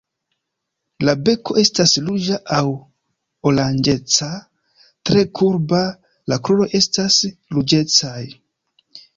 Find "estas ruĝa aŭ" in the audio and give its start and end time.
1.63-2.63